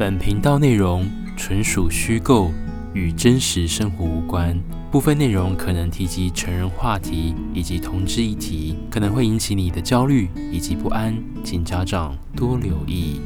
[0.00, 2.50] 本频道内容纯属虚构，
[2.94, 4.58] 与真实生活无关。
[4.90, 13.20] 部分内容可能提及成人话题以及同志议题，可能会引起你的焦虑以及不安，请家长多留意。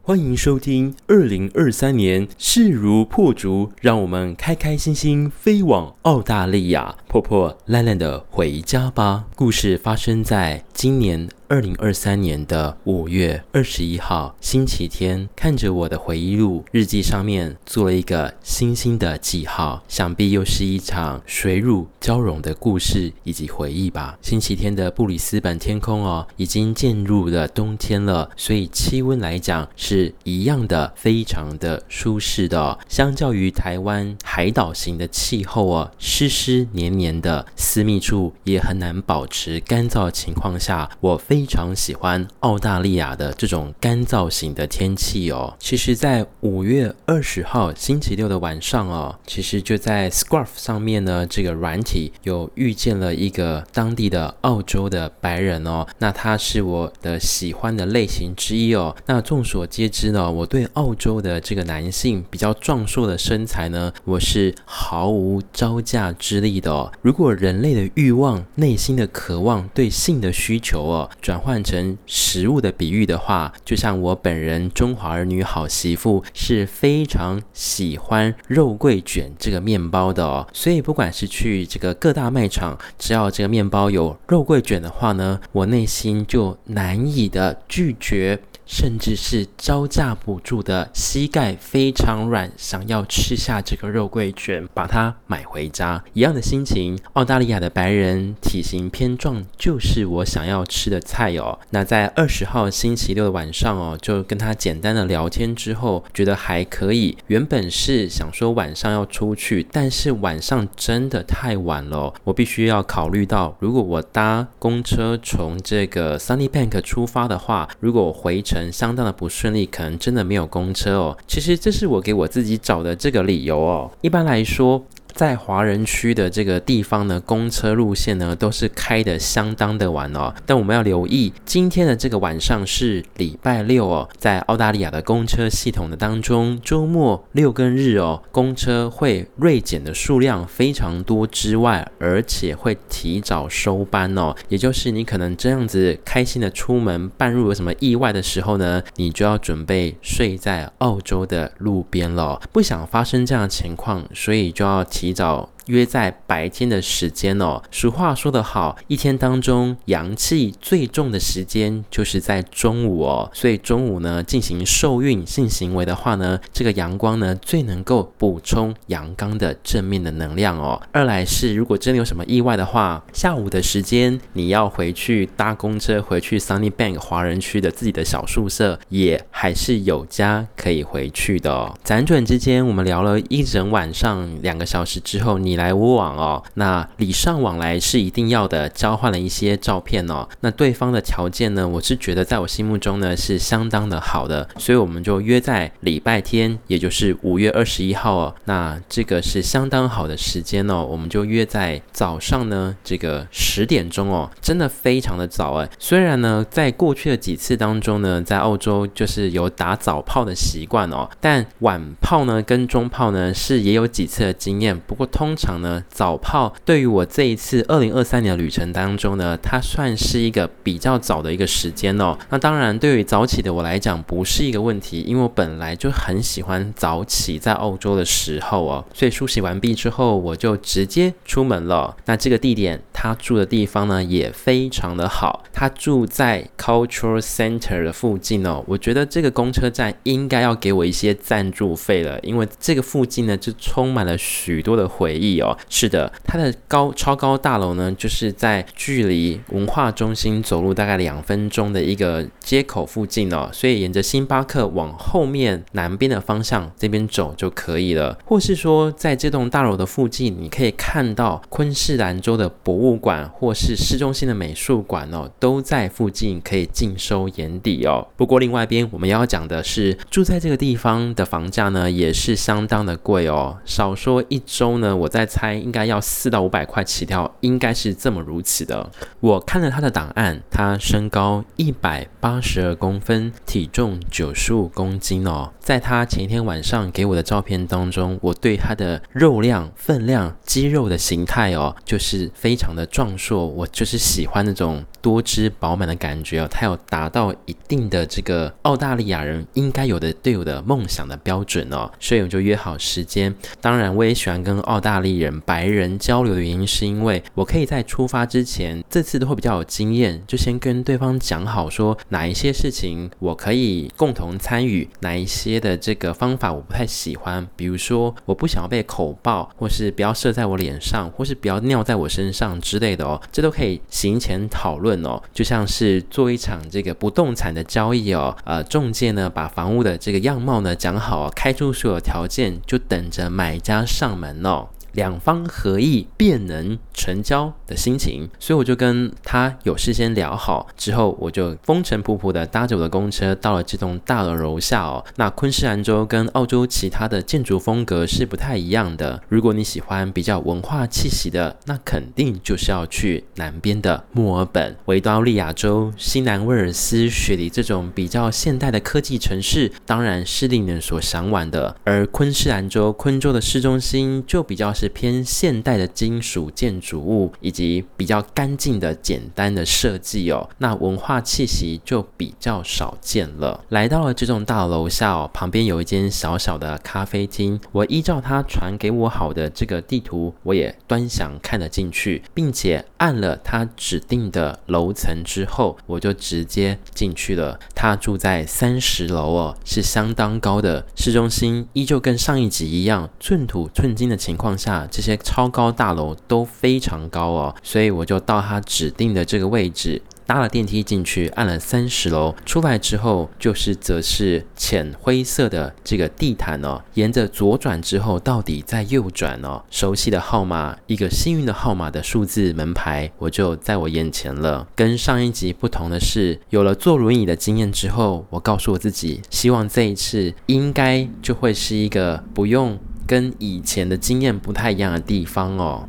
[0.00, 9.26] 欢迎收听二零二三年势如破竹，让我们开开心心飞往澳大利亚，破破烂烂的回家吧。
[9.36, 11.28] 故事发生在今年。
[11.50, 24.18] 二零二三年的五月二十一号，星期天，看着我的回忆录日记上面做了一个星星的记号，想必又是一场水乳交融的故事以及回忆吧。
[24.20, 32.78] 星期天的布里斯本天空哦，已经进入了冬天了，所以气温来讲是一样的，非常的舒适的。
[32.90, 41.37] 相较于台湾海岛型的气候哦，湿湿黏黏的私密处也很难保持干燥情况下，我非。
[41.38, 45.54] 非常喜欢澳大利亚的这种干燥型的天气哦。
[45.60, 55.86] 其实，在五月二十号星期六的晚上哦，其实就在 Scarf 上面呢，这个软体有遇见了一个当地的澳洲的白人哦。
[55.98, 58.96] 那他是我的喜欢的类型之一哦。
[59.06, 66.90] 那众所皆知呢，我对澳洲的这个男性比较壮硕的身材呢，我是毫无招架之力的哦。
[67.00, 71.08] 如果人类的欲望、内心的渴望、对性的需求哦。
[71.28, 88.40] 转换成食物的比喻的话，就像我本人中华儿女好媳妇是非常喜欢肉桂卷这个面包的哦，所以不管是去这个各大卖场，只要这个面包有肉桂卷的话呢，我内心就难以的拒绝。
[88.68, 96.04] 甚至是招架不住的膝盖非常软，想要吃下这个肉桂卷，把它买回家。
[96.12, 101.58] 一样的心情，澳大利亚的白人体型偏壮，就是我想要吃的菜哦。
[101.70, 107.16] 那在二十号星期六的晚上哦，就跟他简单的聊天之后，觉得还可以。
[107.28, 118.57] 原本是想说晚上要出去，但是晚上真的太晚了，我必须要考虑到，如果我搭公车从这个 Sunnybank 出发的话，如果回程。
[118.72, 121.16] 相当的不顺利，可能真的没有公车哦。
[121.26, 123.90] 其实这是我给我自己找的这个理由哦。
[124.00, 124.84] 一般来说。
[125.18, 130.32] 在华人区的这个地方呢，公车路线呢都是开的相当的晚哦。
[130.46, 144.32] 但我们要留意，今天的这个晚上是礼拜六哦，在澳大利亚的公车系统的当中，周末六跟日哦，公车会锐减的数量非常多之外，而且会提早收班哦。
[144.48, 152.40] 也就是你可能这样子开心的出门，半路有什么意外的时候呢，你就要准备睡在澳洲的路边了。
[152.52, 155.07] 不想发生这样的情况，所以就要提。
[155.08, 157.62] 你就约在白天的时间哦。
[157.70, 163.30] 俗话说得好，一天当中阳气最重的时间就是在中午哦。
[163.32, 170.80] 所以中午呢，进行受孕性行为的话呢，这个阳光呢最能够补充阳刚的正面的能量哦。
[170.90, 181.74] 二来是如果真的有什么意外的话，下午的时间你要回去搭公车回去 Sunnybank 华人区的自己的小宿舍，也还是有家可以回去的。
[181.84, 185.57] 辗转之间，我们聊了一整晚上两个小时之后，你。
[185.58, 190.26] 来我往哦，那礼尚往来是一定要的，交换了一些照片哦。
[190.40, 198.34] 那对方的条件呢，我是觉得在我心目中呢是相当的好的，所以我们就约在礼拜天，也就是五月二十一号哦。
[198.44, 205.68] 那这个是相当好的时间哦，我们就约在早上呢这个十点钟哦，真的非常的早哎。
[205.78, 215.47] 虽然呢，在过去的几次当中呢，在澳洲就是有打早炮的习惯哦，但晚炮呢跟中炮呢是也有几次的经验，不过通常。
[215.56, 222.16] 呢，早炮对于我这一次二零二三年的旅程当中呢，它算是一个比较早的一个时间哦。
[222.28, 228.84] 那当然，对于早起的我来讲，不是一个问题，因为我本来就很喜欢早起，在澳洲的时候哦。
[228.92, 231.96] 所以梳洗完毕之后，我就直接出门了。
[232.04, 235.44] 那这个地点，他住的地方呢，也非常的好。
[235.52, 238.64] 他住在 Cultural Center 的附近哦。
[238.66, 245.27] 我觉得这个公车站应该要给我一些赞助费了，因为这个附近呢，就充满了许多的回忆。
[245.40, 268.06] 哦，是的，它的高超高大楼呢，就是在距离文化中心走路大概两分钟的一个街口附近哦，所以沿着星巴克往后面南边的方向这边走就可以了，或是说在这栋大楼的附近，你可以看到昆士兰州的博物馆或是市中心的美术馆哦，都在附近可以尽收眼底哦。
[268.16, 278.88] 不过另外一边我们要讲的是，住在这个地方的房价呢，也是相当的贵哦，少说一周呢，我在在猜应该要四到五百块起跳，应该是这么如此的。
[279.18, 285.52] 我看了他的档案，他身高一百八十二公分，体重九十五公斤哦。
[285.58, 293.44] 在他前一天晚上给我的照片当中，我对他的肉量、分量、肌肉的形态哦，就是非常的壮硕。
[293.44, 296.48] 我就是喜欢那种多汁饱满的感觉哦。
[296.48, 301.90] 他有达到一定的这个澳大利亚人应该有的队友的梦想的标准哦。
[301.98, 303.34] 所以我就约好时间。
[303.60, 315.58] 当然，我也喜欢跟澳大利人、白人交流的原因，是因为我可以在出发之前，这次都会比较有经验，就先跟对方讲好说哪一些事情我可以共同参与，哪一些。
[315.58, 334.68] 的这个方法我不太喜欢，比如说我不想要被口爆，或是不要射在我脸上，或是不要尿在我身上之类的哦，这都可以行前讨论哦，就像是做一场这个不动产的交易哦，呃，中介呢把房屋的这个样貌呢讲好，开出所有条件，就等着买家上门哦。
[334.98, 345.04] 两方合意便能成交的心情，所以我就跟他有事先聊好，之后我就风尘仆仆的搭着我的公车到了这栋大楼楼下哦。
[345.14, 349.22] 那昆士兰州跟澳洲其他的建筑风格是不太一样的。
[349.28, 361.76] 如果你喜欢比较文化气息的，那肯定就是要去南边的墨尔本、维多利亚州、新南威尔斯、雪梨这种比较现代的科技城市，当然是令人所向往的。
[361.84, 364.72] 而昆士兰州昆州的市中心就比较。
[364.78, 373.62] 是偏现代的金属建筑主物，以及比较干净的简单的设计哦，那文化气息就比较少见了。
[373.68, 377.60] 来到了这栋大楼下哦，旁边有一间小小的咖啡厅。
[377.72, 387.60] 我依照他传给我好的这个地图，我也端详看了进去，并且按了他指定的楼层之后，我就直接进去了。
[387.74, 390.86] 他住在三十楼哦，是相当高的。
[390.96, 394.86] 市中心依旧跟上一集一样，寸土寸金的情况下。
[394.90, 414.68] 这些超高大楼都非非常高哦，所以我就到他指定的这个位置，搭了电梯进去，按了三十楼，出来之后就是则是浅灰色的这个地毯哦，沿着左转之后到底再右转哦，熟悉的号码，一个幸运的号码的数字门牌，我就在我眼前了。
[414.76, 422.78] 跟上一集不同的是，有了坐轮椅的经验之后，我告诉我自己，希望这一次应该就会是一个不用。
[423.08, 425.88] 跟以前的经验不太一样的地方哦，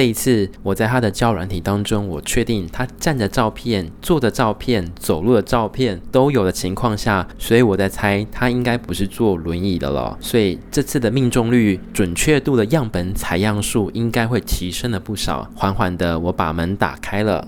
[0.00, 10.16] 这一次我在他的胶软体当中，我确定他站的照片、坐的照片、走路的照片都有的情况下，所以我在猜他应该不是坐轮椅的了。
[10.18, 15.46] 所以这次的命中率、准确度的样本采样数应该会提升了不少。
[15.54, 17.46] 缓缓的，我把门打开了。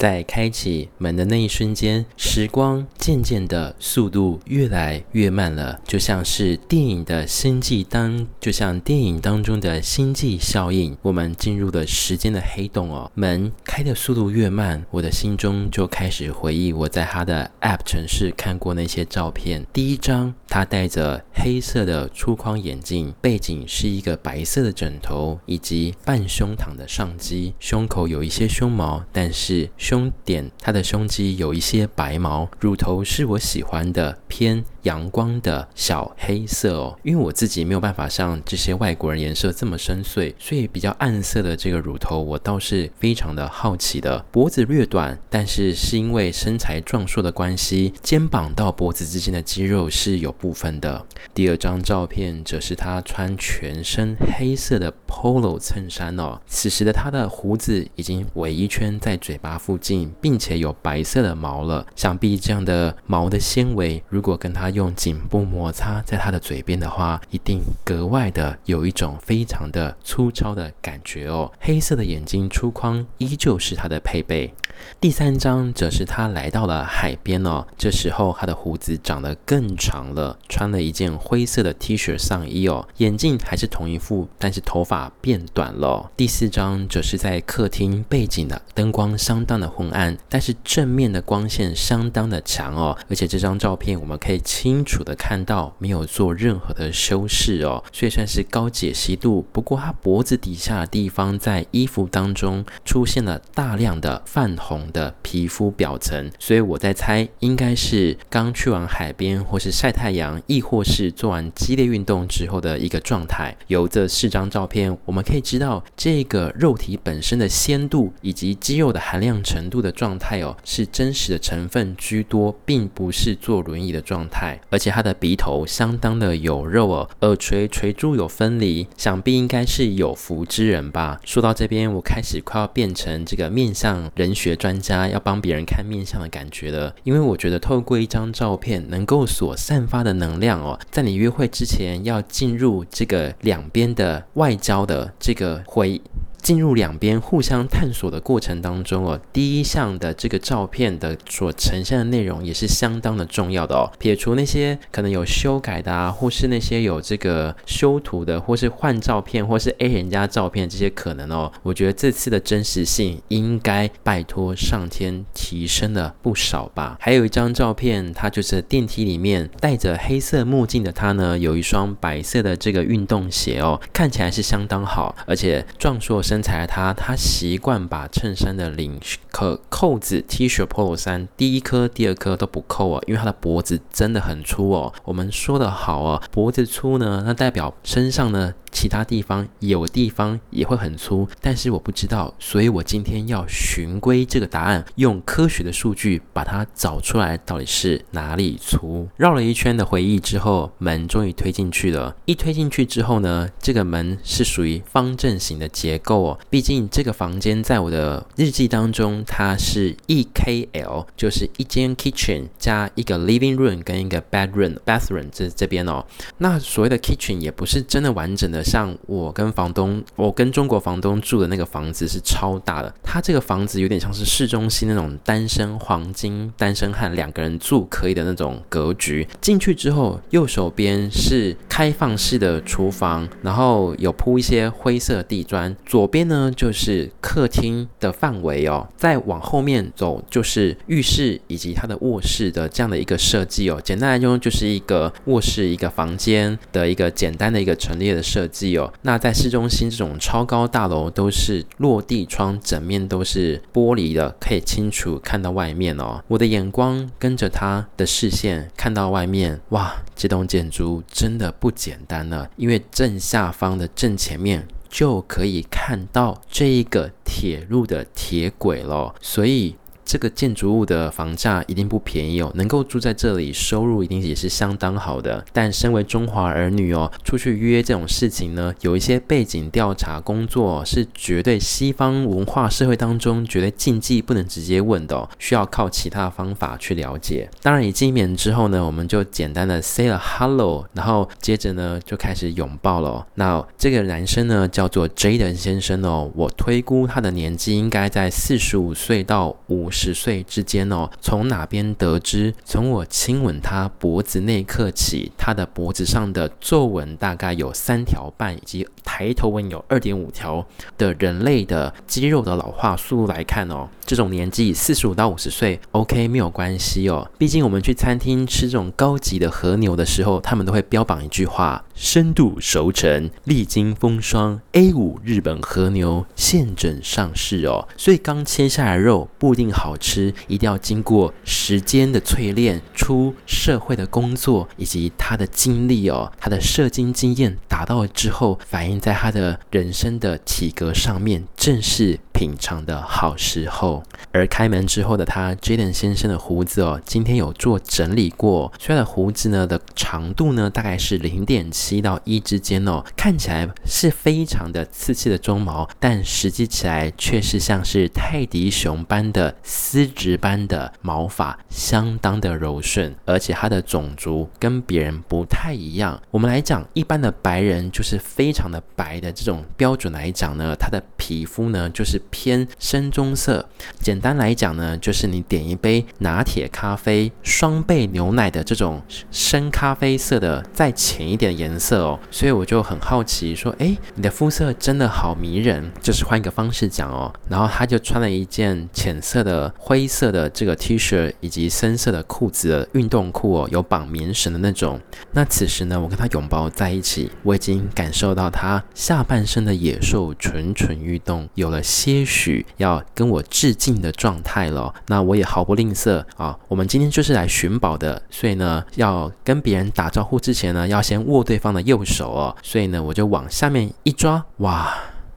[0.00, 13.12] 在开启门的那一瞬间，时光渐渐的速度越来越慢了，就像是电影的星际当，就像电影当中的星际效应，我们进入了时间的黑洞哦。
[13.14, 19.66] 门开的速度越慢，我的心中就开始回忆我在他的 App 城市看过那些照片。
[19.70, 29.68] 第一张，他戴着黑色的粗框眼镜，背景是一个白色的枕头以及半胸躺的上机，胸口有一些胸毛，但是。
[29.90, 36.98] 胸点，它的胸肌有一些白毛，乳头是我喜欢的偏阳光的小黑色哦。
[37.02, 44.24] 因为我自己没有办法像这些外国人颜色这么深邃，所以比较暗色的这个乳头我倒是非常的好奇的。
[44.30, 51.04] 脖子略短，但是是因为身材壮硕的关系，肩膀到脖子之间的肌肉是有部分的。
[51.34, 60.10] 第二张照片则是他穿全身黑色的 polo 衬衫哦，此时的他的胡子已经围一圈在嘴巴附近。
[60.20, 71.50] 并且有白色的毛了，想必这样的毛的纤维，如果跟他用颈部摩擦在他的嘴边的话，一定格外的有一种非常的粗糙的感觉哦。
[71.60, 74.54] 黑色的眼睛粗框依旧是他的配备。
[74.98, 86.10] 第三张则是他来到了海边哦，这时候他的胡子长得更长了，穿了一件灰色的 T 恤上衣哦，眼镜还是同一副，但是头发变短了。
[86.16, 99.46] 第四张则是在客厅背景的灯光相当的昏暗，但是正面的光线相当的强哦，而且这张照片我们可以清楚的看到没有做任何的修饰哦，所以算是高解析度。
[99.52, 104.80] 不过他脖子底下的地方在衣服当中出现了大量的泛红。
[104.92, 113.56] 的皮肤表层，所以我在猜，应该是刚去完海边，或是晒太阳，亦或是做完激烈运动之后的一个状态。
[113.68, 124.49] 由这四张照片，我们可以知道，这个肉体本身的鲜度以及肌肉的含量程度的状态哦，是真实的成分居多，并不是坐轮椅的状态。
[124.70, 131.20] 而且他的鼻头相当的有肉哦，耳垂垂珠有分离，想必应该是有福之人吧。
[131.24, 136.94] 说到这边，我开始快要变成这个面相人学专家，要帮别人看面相的感觉了。
[137.04, 146.00] 因为我觉得透过一张照片能够所散发的能量哦，在你约会之前要进入这个两边的外交的这个会。
[146.40, 153.90] 进入两边互相探索的过程当中哦，第一项的这个照片的所呈现的内容也是相当的重要的哦。
[153.98, 166.96] 撇除那些可能有修改的啊，或是那些有这个修图的，或是换照片，或是 A 人家照片这些可能哦，我觉得这次的真实性应该拜托上天提升了不少吧。
[167.00, 176.20] 还有一张照片，它就是电梯里面戴着黑色墨镜的他呢，有一双白色的这个运动鞋哦，看起来是相当好，而且壮硕。
[176.30, 179.00] 身材的他，他习惯把衬衫的领
[179.32, 184.92] 可扣子，T 恤、Polo 衫，第一颗、第二颗都不扣哦，因为他的脖子真的很粗哦。
[185.02, 188.54] 我们说的好哦，脖子粗呢，那代表身上呢。
[188.72, 199.08] 其他地方有地方也会很粗，但是我不知道，所以我今天要循规这个答案，用科学的数据把它找出来，到底是哪里粗？
[199.16, 202.14] 绕了一圈的回忆之后，门终于推进去了。
[202.24, 206.38] 一推进去之后呢，这个门是属于方正型的结构哦。
[206.48, 216.04] 毕竟这个房间在我的日记当中，它是 EKL，就是一间 kitchen 加一个 living room 跟一个 bedroom，bathroom 这这边哦。
[216.38, 218.59] 那所谓的 kitchen 也不是真的完整的。
[218.62, 229.26] 像我跟房东，我跟中国房东住的那个房子是超大的，他这个房子有点像是市中心那种单身黄金单身汉两个人住可以的那种格局。
[229.40, 235.74] 进去之后，右手边是开放式的厨房，然后有铺一些灰色地砖。
[235.86, 243.80] 左边呢就是客厅的范围哦，再往后面走就是浴室以及他的卧室的这样的一个设计哦。
[243.82, 248.49] 简单来说，就是一个卧室一个房间的一个简单的一个陈列的设计。
[248.78, 256.22] 哦，那在市中心这种超高大楼都是落地窗，整面都是玻璃的，可以清楚看到外面哦。
[256.28, 269.76] 我的眼光跟着他的视线看到外面，哇，这栋建筑真的不简单了，因为正下方的正前面就可以看到这一个铁路的铁轨了，所以。
[270.10, 275.44] 这个建筑物的房价一定不便宜哦，能够住在这里，收入一定也是相当好的。
[275.52, 287.48] 但身为中华儿女哦，出去约这种事情呢，有一些背景调查工作是绝对西方文化社会当中绝对禁忌，不能直接问的哦，需要靠其他方法去了解。
[287.62, 293.24] 当然，一见面之后呢，我们就简单的 say 了 hello，然后接着呢就开始拥抱了。
[293.36, 299.99] 那这个男生呢叫做 Jaden 先生哦，我推估他的年纪应该在四十五岁到五十。
[300.00, 302.54] 十岁之间哦，从哪边得知？
[302.64, 310.66] 从我亲吻他脖子那一刻起，他的脖子上的皱纹大概有三条半，以及抬头纹有二点五条
[310.96, 317.30] 的人类的肌肉的老化速度来看哦，这种年纪四十五到五十岁，OK 没有关系哦。
[317.38, 327.86] 毕竟我们去餐厅吃这种高级的和牛的时候，他们都会标榜一句话：深度熟成，历经风霜，A5 日本和牛现整上市哦。
[327.96, 329.96] 所以刚切下来的肉不一定好。
[330.00, 343.99] 吃，一定要经过时间的淬炼，出社会的工作以及他的经历哦，他的射精经验达到了之后，反映在他的人生的体格上面，正是品尝的好时候。
[344.32, 359.54] 而开门之后的他，Jaden 先生的胡子哦，今天有做整理过，所以他的胡子呢的长度呢，大概是零点七到一之间哦，看起来是非常的刺刺的鬃毛，但实际起来却是像是泰迪熊般的。
[359.62, 366.20] 丝质般的毛发相当的柔顺，而且他的种族跟别人不太一样。
[366.30, 373.68] 我们来讲，一般的白人就是非常的白的这种标准来讲呢，他的皮肤呢就是偏深棕色。
[373.98, 382.18] 简单来讲呢，就是你点一杯拿铁咖啡，双倍牛奶的这种深咖啡色的再浅一点的颜色哦。
[382.30, 385.90] 所以我就很好奇说，诶，你的肤色真的好迷人。
[386.00, 389.72] 就是换一个方式讲哦，然后他就穿了一件浅色的。
[389.78, 395.00] 灰色的这个 T 恤以及深色的裤子运动裤哦，有绑棉绳的那种。
[395.32, 404.92] 那此时呢，我跟他拥抱在一起，我已经感受到他下半身的野兽蠢蠢欲动，有了些许要跟我致敬的状态了。
[405.06, 412.56] 那我也毫不吝啬啊，我们今天就是来寻宝的，所以呢，要跟别人打招呼之前呢，要先握对方的右手哦。
[412.62, 414.92] 所以呢，我就往下面一抓，哇！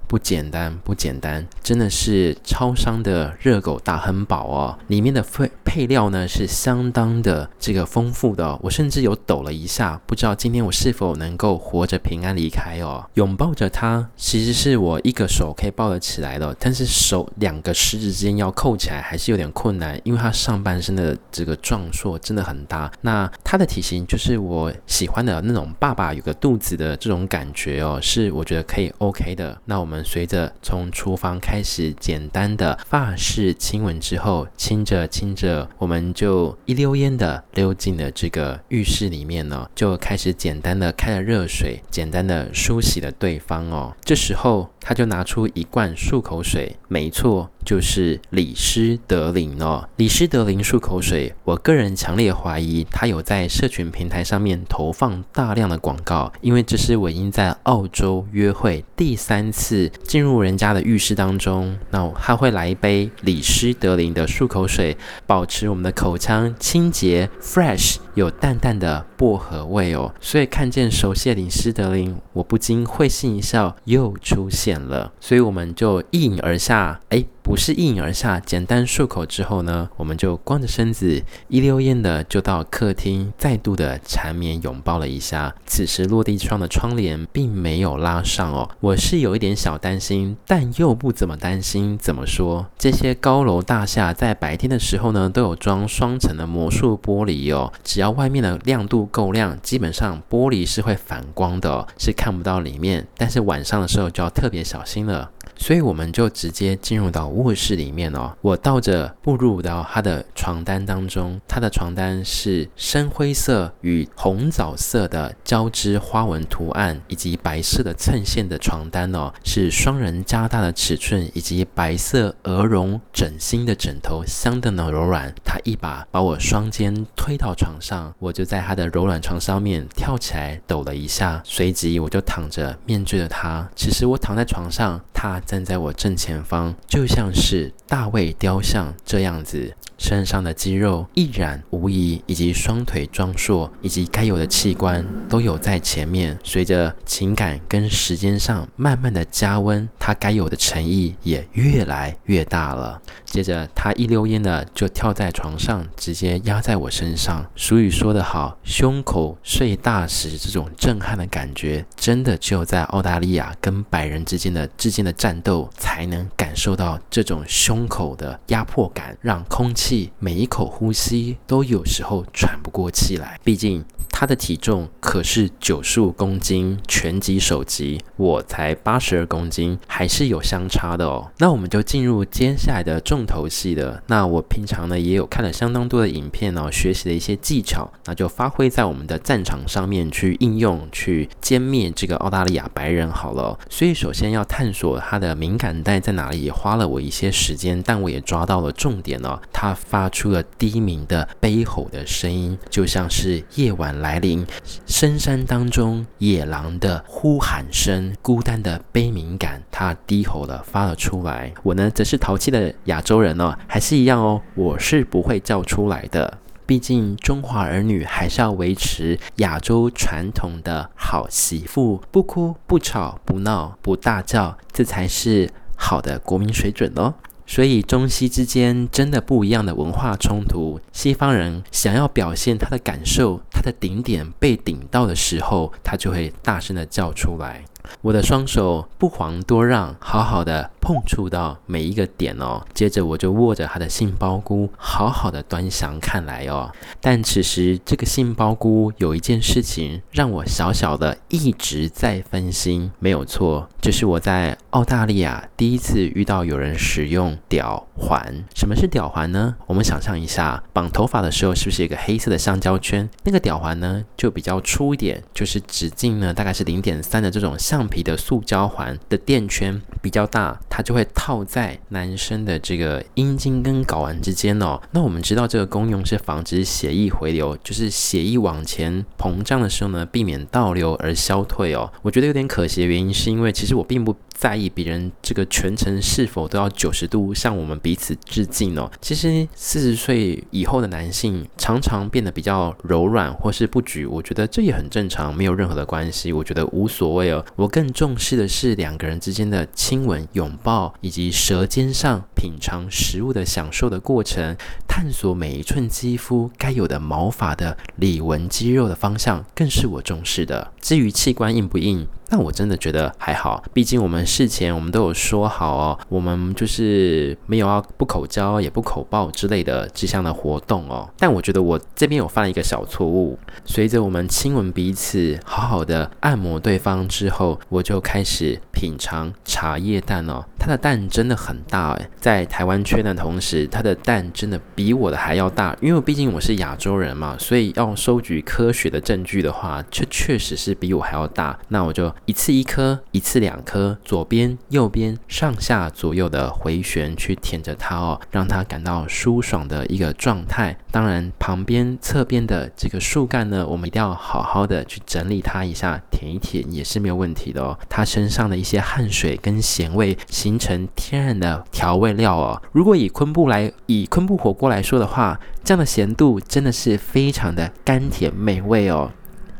[0.08, 4.78] 不简单，不简单，真的是超商的热狗大亨堡哦！
[4.88, 13.04] 里面的配配料呢是相当的这个丰富的，我甚至有抖了一下，不知道今天我是否能够活着平安离开哦。
[13.16, 22.92] 拥抱着它，其实是我一个手可以抱得起来的，但是手两个食指之间要扣起来还是有点困难，因为它上半身的这个壮硕真的很大。
[23.02, 29.60] 那它的体型就是我喜欢的那种爸爸有个肚子的这种感觉哦，是我觉得可以 OK 的。
[29.66, 43.96] 那我们我们随着从厨房开始简单的发式亲吻之后，亲着亲着，我们就一溜烟的溜进了这个浴室里面呢，就开始简单的开了热水，简单的梳洗了对方哦。
[44.04, 47.50] 这时候他就拿出一罐漱口水，没错。
[47.64, 77.26] 就是李施德林哦，李施德林漱口水，我个人强烈怀疑他有在社群平台上面投放大量的广告，因为这是我已经在澳洲约会第三次进入人家的浴室当中，那他会来一杯李施德林的漱口水，保持我们的口腔清洁 fresh，有淡淡的薄荷味哦，所以看见熟悉的李施德林，我不禁会心一笑，又出现了，所以我们就一饮而下，哎。
[77.44, 85.54] 不是一饮而下，简单漱口之后呢，我们就光着身子，一溜烟的就到客厅，再度的缠绵拥抱了一下。
[85.66, 91.98] 此时落地窗的窗帘并没有拉上哦，我是有一点小担心，但又不怎么担心。
[91.98, 92.66] 怎么说？
[92.78, 103.06] 这些高楼大厦在白天的时候呢，都有装双层的魔术玻璃哦，只要外面的亮度够亮，基本上玻璃是会反光的，是看不到里面。
[103.18, 105.30] 但是晚上的时候就要特别小心了。
[105.56, 108.34] 所以我们就直接进入到卧室里面哦。
[108.42, 125.34] 我倒着步入到他的床单当中，他的床单是深灰色与红枣色的交织花纹图案，以及白色的衬线的床单哦，是双人加大的尺寸，以及白色鹅绒枕芯的枕头相当的柔软。
[125.46, 133.70] 他一把把我双肩推到床上，我就在他的柔软床上面跳起来抖了一下，随即我就躺着面对着他。
[133.76, 135.42] 其实我躺在床上，他。
[135.46, 139.74] 站在我正前方，就像是大卫雕像这样子。
[139.96, 146.38] 身上的肌肉一览无遗，以及双腿壮硕，以及该有的器官都有在前面。
[146.44, 153.02] 随着情感跟时间上慢慢的加温，他该有的诚意也越来越大了。
[153.34, 157.44] 接着，他一溜烟的就跳在床上，直接压在我身上。
[157.56, 170.12] 俗语说得好，胸口碎大石，这种震撼的感觉，真的只有在澳大利亚跟白人之间的之间的战斗，才能感受到这种胸口的压迫感，让空气。
[170.20, 173.84] 每一口呼吸都有时候喘不过气来，毕竟
[174.16, 181.32] 他的体重可是九十五公斤，拳击手级，我才八十二公斤，还是有相差的哦。
[181.40, 184.02] 那我们就进入接下来的重头戏了。
[184.08, 193.58] 那我平常呢也有看了相当多的影片哦，学习了一些技巧，那就发挥在我们的战场上面去应用，去歼灭这个澳大利亚白人好了。
[193.68, 199.42] 所以首先要探索他的敏感带在哪里，也花了我一些时间，但我也抓到了重点哦。
[199.52, 204.46] 他发出了低鸣的悲吼的声音，就像是夜晚来来临，
[204.86, 211.52] 深山当中野狼的呼喊声，孤单的悲鸣感，他低吼了，发了出来。
[211.64, 216.38] 我呢，则是淘气的亚洲人哦，还是一样哦，我是不会叫出来的。
[216.68, 227.16] 毕竟中华儿女还是要维持亚洲传统的好媳妇，不哭不吵不闹不大叫，这才是好的国民水准哦。
[227.46, 237.66] 所以中西之间真的不一样的文化冲突，西方人想要表现他的感受，他的顶点被顶到的时候，他就会大声的叫出来。
[238.02, 240.72] 我的双手不遑多让，好好的。
[240.84, 246.70] 碰触到每一个点哦，接着我就握着他的杏鲍菇，好好的端详看来哦。
[247.00, 258.44] 但此时这个杏鲍菇有一件事情让我小小的一直在分心，没有错，就是我在澳大利亚第一次遇到有人使用吊环。
[258.54, 259.56] 什么是吊环呢？
[259.66, 263.10] 我们想象一下，绑头发的时候是不是一个黑色的橡胶圈？
[263.24, 270.60] 那个吊环呢就比较粗一点，就是直径呢大概是零点三的这种橡皮的塑胶环的垫圈比较大。
[270.76, 274.82] 它就会套在男生的这个阴茎跟睾丸之间哦。
[274.90, 281.94] 那我们知道这个功用是防止血液回流，就是血液往前膨胀的时候呢，避免倒流而消退哦。
[282.02, 288.92] 我觉得有点可惜的原因是因为其实我并不在意别人这个全程是否都要九十度向我们彼此致敬哦。
[289.00, 297.46] 其实四十岁以后的男性常常变得比较柔软或是不举，我觉得这也很正常，没有任何的关系，我觉得无所谓哦。
[297.56, 310.72] 我更重视的是两个人之间的亲吻、拥抱，以及舌尖上品尝食物的享受的过程，探索每一寸肌肤该有的毛发的里纹肌肉的方向，更是我重视的。
[310.82, 312.08] 至于器官硬不硬？
[312.34, 321.08] 但我真的觉得还好，毕竟我们事前我们都有说好哦，我们就是没有啊不口交也不口爆之类的这项的活动哦。
[321.20, 341.60] 但我觉得我这边有犯一个小错误，随着我们亲吻彼此，好好的按摩对方之后，我就开始品尝茶叶蛋哦，它的蛋真的很大哎，在台湾缺蛋的同时，它的蛋真的比我的还要大，因为毕竟我是亚洲人嘛，所以要收集科学的证据的话，确确实是比我还要大。
[341.68, 342.14] 那我就。
[342.26, 350.78] 一次一颗，一次两颗，左边、右边、上下左右的回旋去舔着它哦，让它感到舒爽的一个状态。
[350.90, 357.78] 当然，旁边、侧边的这个树干呢，我们一定要好好的去整理它一下，舔一舔也是没有问题的哦。
[357.90, 360.18] 它身上的一些汗水跟咸味
[360.54, 362.62] 形成天然的调味料哦。
[362.72, 369.12] 如果以昆布来，以昆布火锅来说的话，这样的咸度真的是非常的甘甜美味哦。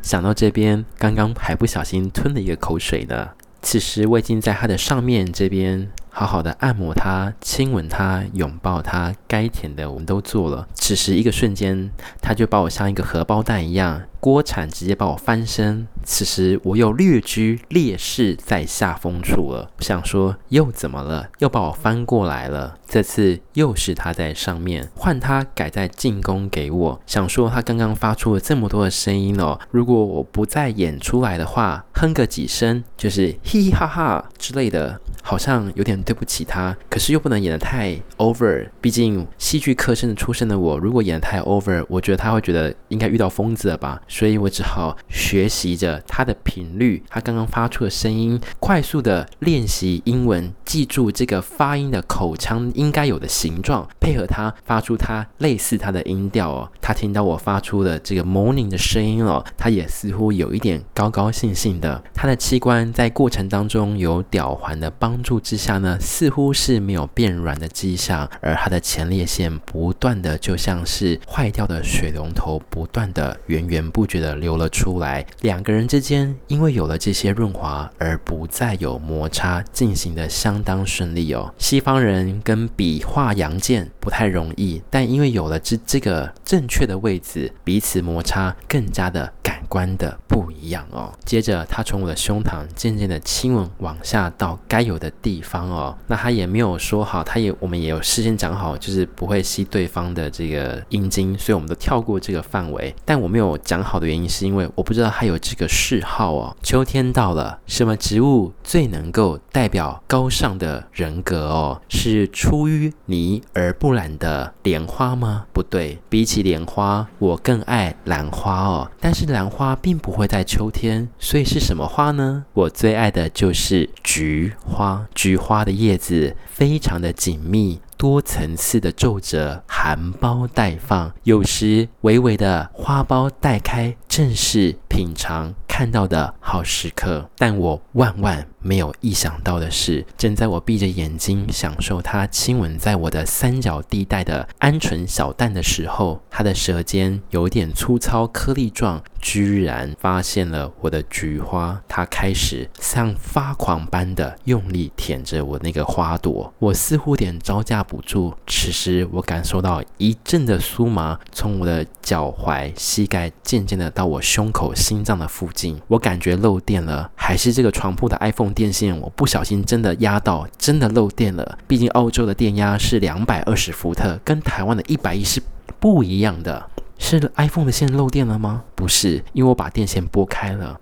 [0.02, 3.30] 想到这边，刚刚还不小心吞了一个口水呢。
[3.60, 10.68] 此时我已经在它的上面这边好好的按摩它、亲吻它、拥抱它，该舔的我们都做了。
[10.72, 11.90] 此时一个瞬间，
[12.22, 14.02] 它就把我像一个荷包蛋一样。
[14.20, 19.70] 锅铲直接把我翻身，此时我又略居劣势在下风处了。
[19.80, 21.28] 想说又怎么了？
[21.40, 22.78] 又把我翻过来了。
[22.86, 27.00] 这次又是他在上面，换他改在进攻给我。
[27.06, 36.76] 想说他刚刚发出了这么多的声音哦，如果我不再演出来的话，哼个几声就是嘻嘻哈哈之类的，好像有点对不起他。
[36.88, 44.00] 可是又不能演得太 over，毕竟戏剧科生的出身的我，如果演得太 over，我觉得他会觉得应该遇到疯子了吧。
[44.06, 56.70] 所以我只好学习着他的频率，他刚刚发出的声音，快速的练习英文，记住这个发音的口腔应该有的形状，配合他发出他类似他的音调哦。
[56.80, 62.02] 他听到我发出的这个 morning 的声音哦，他也似乎有一点高高兴兴的。
[62.12, 74.04] 他的器官在过程当中有吊环的帮助之下呢，似乎是没有变软的迹象，而他的前列腺不断的就像是坏掉的水龙头，不断的源源不。
[74.06, 81.52] 绝的流了出来，两个人之间因为有了这些润滑而不再有摩擦，进行的相当顺利哦。
[81.56, 91.12] 西方人跟比划阳剑不太容易，但因为有了这这个正确的位置，彼此摩擦更加的感观的不一样哦。
[91.24, 95.96] 接着他从我的胸膛渐渐的亲吻往下到该有的地方哦。
[96.08, 102.92] 那他也没有说好，他也我们也有事先讲好，就是不会吸对方的这个阴茎，所以我们都跳过这个范围。
[103.04, 103.84] 但我没有讲。
[103.84, 106.56] 好的原因是因为我不知道他有这个嗜好哦。
[106.62, 111.82] 秋天到了，什么植物最能够代表高尚的人格哦？
[111.90, 115.44] 是出淤泥而不染的莲花吗？
[115.52, 118.90] 不对，比起莲花，我更爱兰花哦。
[118.98, 122.44] 但是兰花并不会在秋天，所以是什么花呢？
[122.52, 125.06] 我最爱的就是菊花。
[125.14, 127.80] 菊花的叶子非常的紧密。
[127.96, 137.28] 多层次的皱褶，含苞待放，有时微微的花苞待开，正是品尝看到的好时刻。
[137.36, 151.82] 但我万万没有意想到的是，正在我闭着眼睛享受他亲吻在我的三角地带的鹌鹑小蛋的时候，他的舌尖有点粗糙颗粒状，居然发现了我的菊花。
[151.88, 158.32] 他开始像发狂般的用力舔着我那个花朵，我似乎点招架不住。
[158.46, 168.52] 此时我感受到一阵的酥麻从我的脚踝、膝盖渐渐的到我胸口、心脏的附近，我感觉漏电了，还是这个床铺的 iPhone。
[168.52, 171.58] 电线我不小心真的压到，真的漏电了。
[171.66, 175.42] 毕竟澳洲的电压是两百二十伏特，跟台湾的一百一是
[175.80, 176.70] 不一样的。
[176.96, 178.62] 是 iPhone 的线漏电了吗？
[178.74, 180.78] 不是，因为我把电线拨开了。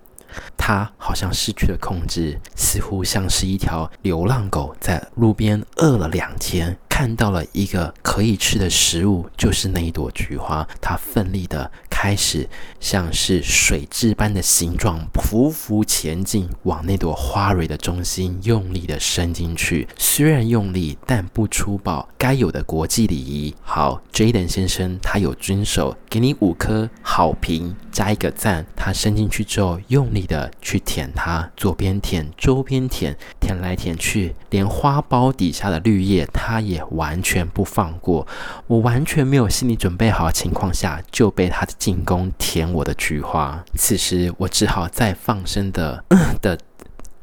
[0.57, 10.67] 它好像失去了控制，似乎像是一条流浪狗在路边饿了两天，看到了一个可以吃的食物，就是那一朵菊花。
[10.81, 11.71] 它奋力的。
[12.03, 12.49] 开始
[12.81, 19.87] 像是水蛭般的形状匍匐前进，往那朵花蕊的中心用力的伸进去。
[19.97, 23.55] 虽然用力，但不粗暴，该有的国际礼仪。
[23.61, 28.65] 好，Jaden 先生，他有遵守，给你五颗好评，加一个赞。
[28.75, 38.27] 他伸进去之后，用力的去舔它，左边舔，周边舔，舔来舔去，连花苞底下的绿叶，它也完全不放过。
[38.67, 43.63] 我完全没有心理准备好情况下，就被它的进攻舔我的菊花。
[43.75, 46.03] 此时，我只好再放声的、
[46.41, 46.57] 的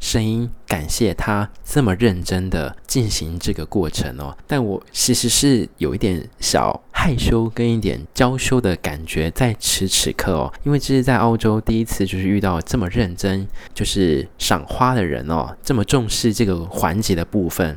[0.01, 4.37] 声音，感谢他这么认真的进行这个过程哦。
[4.47, 17.77] 但我其实是有一点小害羞跟一点娇羞的感觉，在此此刻哦，因为这是在澳洲第一次，就是遇到这么认真，就是赏花的人哦，这么重视这个环节的部分。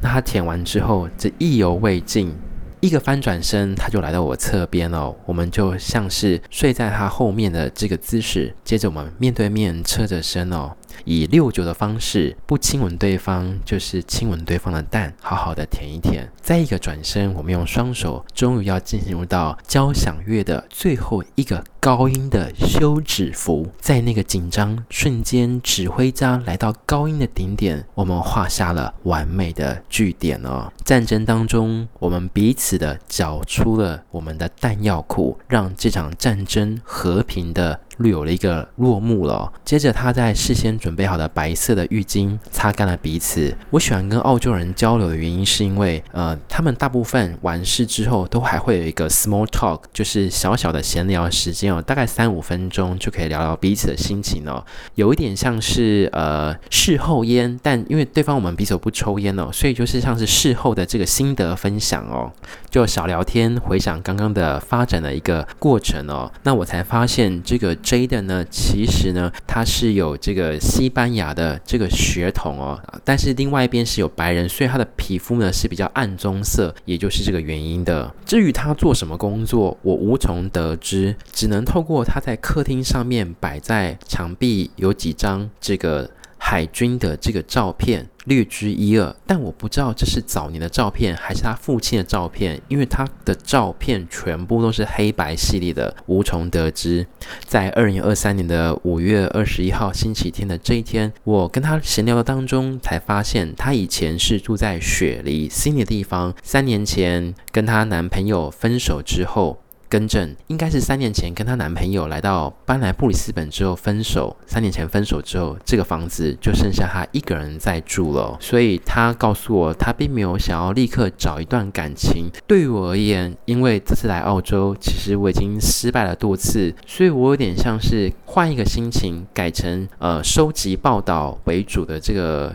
[0.00, 2.32] 那他舔完之后，这意犹未尽。
[2.80, 5.10] 一个翻转身，他就来到我侧边了。
[5.24, 10.70] 我们就像是睡在他后面的这个姿势，接着我们面对面侧着身哦。
[11.04, 16.28] 以六九的方式，不亲吻对方，就是亲吻对方的蛋，好好的舔一舔。
[16.40, 23.66] 再一个转身，我们用双手，终于要进入到交响乐的最后一个高音的休止符。
[23.80, 30.70] 在那个紧张瞬间，指挥家来到高音的顶点，我们画下了完美的句点哦。
[30.84, 37.80] 战争当中，我们彼此的缴出了我们的弹药库，让这场战争和平的。
[37.98, 39.52] 略有了一个落幕了。
[39.64, 43.54] 接着，他在事先准备好的白色的浴巾擦干了彼此。
[43.70, 54.64] 我喜欢跟澳洲人交流的原因，是因为呃，他们大部分完事之后都还会有一个 small talk，就是小小的闲聊时间哦，大概三五分钟就可以聊聊彼此的心情哦。
[54.94, 62.32] 有一点像是呃事后烟，但因为对方我们彼此不抽烟哦，所以就是像是事后的这个心得分享哦，
[62.70, 66.30] 就小聊天，回想刚刚的发展的一个过程哦。
[66.42, 67.76] 那我才发现这个。
[67.84, 78.12] Jaden 呢，其实呢，他是有这个西班牙的这个血统哦，但是另外一边是有白人，所以他的皮肤呢是比较暗棕色，也就是这个原因的。
[78.24, 86.10] 至于他做什么工作，我无从得知，只能透过他在客厅上面摆在墙壁有几张这个。
[86.46, 97.06] 海军的这个照片略知一二，但我不知道这是早年的照片还是他父亲的照片，因为他的照片全部都是黑白系列的，无从得知。
[97.46, 109.63] 在二零二三年的五月二十一号星期天的这一天，我跟他闲聊的当中，才发现他以前是住在雪梨悉尼的地方，三年前跟他男朋友分手之后。
[109.94, 114.36] 更正，应该是三年前跟她男朋友来到搬来布里斯本之后分手。
[114.44, 118.36] 三年前分手之后，这个房子就剩下她一个人在住了。
[118.40, 122.28] 所以她告诉我，她并没有想要立刻找一段感情。
[122.44, 132.52] 对于我而言，因为这次来澳洲，其实我已经失败了多次，所以我有点像是换一个心情，改成呃收集报道为主的这个。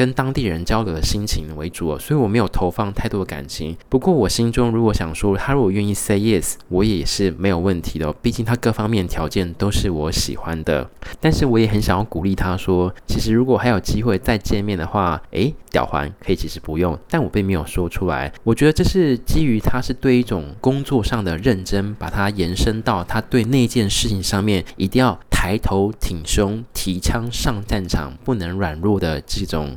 [0.00, 3.76] 跟当地人交流的心情为主，所以我没有投放太多的感情。
[3.90, 8.10] 不过我心中如果想说，他如果愿意 say yes，我也是没有问题的。
[8.22, 10.88] 毕竟他各方面条件都是我喜欢的。
[11.20, 16.98] 但是我也很想要鼓励他说，其实如果还有机会再见面的话，诶，吊环可以其实不用。
[17.10, 18.32] 但我并没有说出来。
[18.42, 29.76] 我觉得这是基于他是对一种工作上的认真，把它延伸到他对那件事情上面，一定要抬头挺胸、提枪上战场，不能软弱的这种。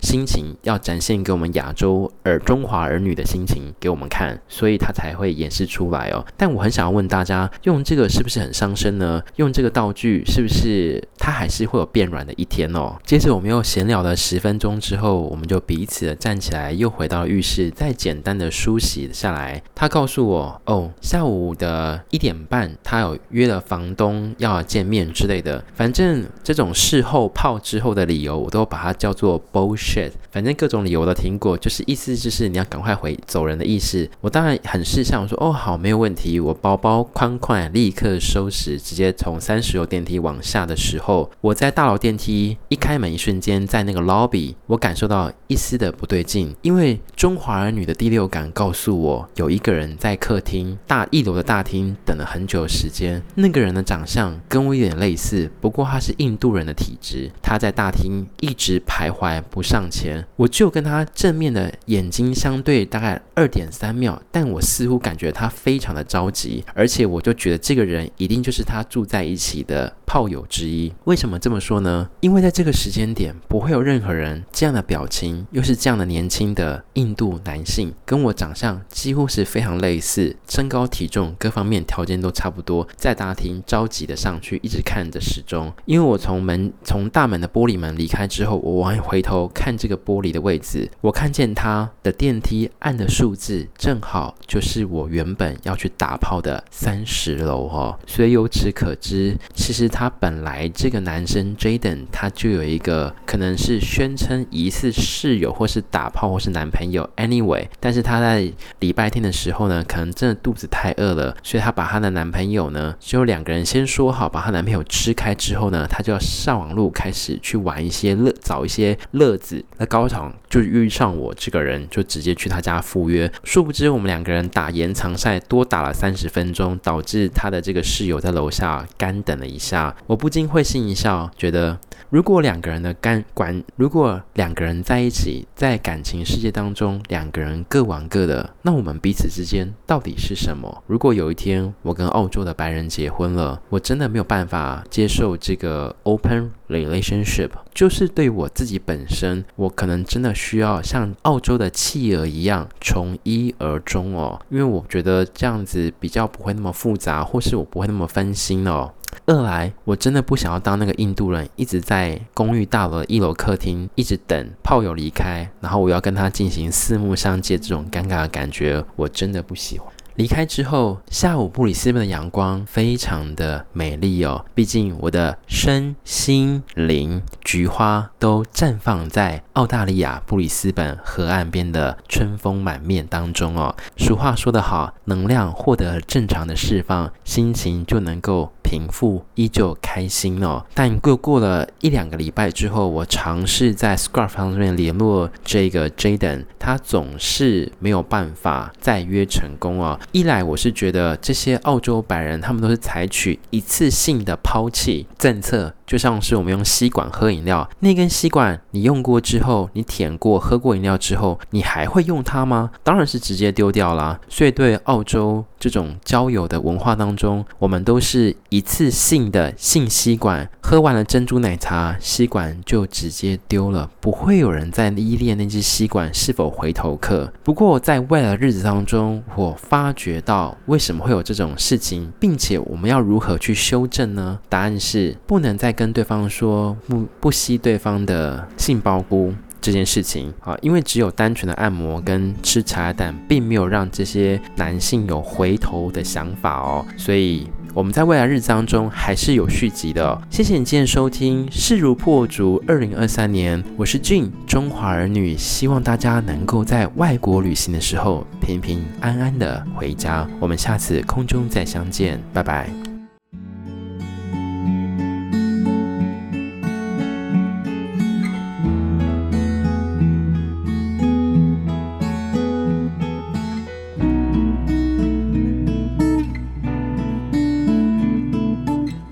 [0.00, 6.24] 心情要展现给我们亚洲儿中华儿女的心情给我们看，所以他才会演示出来哦。
[6.36, 9.22] 但我很想要问大家，用这个是不是很伤身呢？
[9.36, 12.96] 用这个道具是不是他还是会有变软的一天哦？
[13.04, 19.62] 接着我们又闲聊了十分钟之后，我们就彼此的站起来，又回到浴室，再简单的梳洗下来。
[19.74, 25.64] 他告诉我，哦，下午的一点半，他有约了房东要见面之类的。
[25.74, 29.93] 反正这种事后泡之后的理由，我都把它叫做 bullshit。
[30.30, 34.08] 反正各种理由我都听过，就是意思就是你要赶快回走人的意思。
[34.20, 36.40] 我当然很识相，我说哦好，没有问题。
[36.40, 53.22] 我包包宽宽，立刻收拾，直接从三十楼电梯往下的时候，我在大楼电梯一开门一瞬间，在那个 lobby，我感受到一丝的不对劲，因为中华儿女的第六感告诉我，有一个人在客厅大一楼的大厅等了很久时间。
[53.36, 59.73] 那个人的长相跟我有点类似，不过他是印度人的体质，他在大厅一直徘徊不上。
[59.74, 70.92] 上前，我就跟他正面的眼睛相对，大概二点三秒，但我似乎感觉他非常的着急，而且我就觉得这个人一定就是他住在一起的炮友之一。
[71.06, 72.08] 为什么这么说呢？
[72.20, 131.78] 因为在这个时间点，不会有任何人这样的表情，又是这样的年轻的印度男性，跟我长相几乎是非常类似，身高体重各方面条件都差不多，在大厅着急的上去，一直看着时钟，因为我从门从大门的玻璃门离开之后，我往回头看看这个玻璃的位置，我看见他的电梯按的数字正好就是我原本要去打炮的三十楼哦，所以由此可知，其实他本来这个男生 Jaden 他就有一个可能是宣称疑似室友或是打炮或是男朋友，anyway，但是他在礼拜天的时候呢，可能真的肚子太饿了，所以他把他的男朋友呢，就两个人先说好把他男朋友吃开之后呢，他就要上网路开始去玩一些乐，找一些乐子，那高潮就遇上我这个人，就直接去他家赴约，殊不知我们两个人打延长赛多打了三十分钟，导致他的这个室友在楼下干等了一下，我不禁会心一笑，觉得。
[132.10, 140.82] 如果两个人的干管，如果两个人在一起，在感情世界当中，两个人各玩各的，那我们彼此之间到底是什么？
[140.86, 158.92] 如果有一天我跟澳洲的白人结婚了，我真的没有办法接受这个 open relationship，就是对我自己本身，我可能真的需要像澳洲的企鹅一样从一而终哦，因为我觉得这样子比较不会那么复杂，或是我不会那么分心哦。
[159.26, 169.93] 二来，我真的不想要当那个印度人，一直在公寓大楼一楼客厅一直等炮友离开，然后我要跟他进行四目相接这种尴尬的感觉，我真的不喜欢。
[170.16, 174.44] 离开之后，下午布里斯本的阳光非常的美丽哦。
[174.54, 183.74] 毕竟我的身心灵菊花都绽放在澳大利亚布里斯本河岸边的春风满面当中哦。
[183.96, 190.64] 俗话说得好，能量获得正常的释放，心情就能够平复，依旧开心哦。
[190.74, 199.98] 但过过了一两个礼拜之后，我尝试在 Skype 上面联络这个 Jaden，他总是没有办法再约成功哦。
[200.12, 205.74] 一来我是觉得这些澳洲白人，他们都是采取一次性的抛弃政策。
[205.86, 212.70] 就像是我们用吸管喝饮料，那根吸管你用过之后，你舔过、喝过饮料之后，你还会用它吗？
[212.82, 214.18] 当然是直接丢掉啦。
[214.28, 227.30] 所以对澳洲这种交友的文化当中，我们都是一次性的性吸管，喝完了珍珠奶茶，吸管就直接丢了，不会有人在依恋那只吸管是否回头客。
[227.42, 234.38] 不过在未来的日子当中，我发觉到为什么会有这种事情，并且我们要如何去修正呢？
[234.48, 235.73] 答案是不能再。
[235.74, 250.20] 跟对方说不不吸对方的杏鲍菇这件事情啊，因为只有单纯的按摩跟吃茶叶蛋，并没有让这些男性有回头的想法哦，所以我们在未来日子当中还是有续集的哦。
[250.30, 260.28] 谢谢你今天收听《势如破竹》二零二三年，我是俊中华儿女，希望大家能够在外国旅行的时候平平安安的回家。
[260.38, 262.93] 我们下次空中再相见，拜拜。